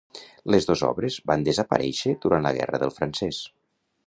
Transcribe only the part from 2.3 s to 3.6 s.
la Guerra del Francés.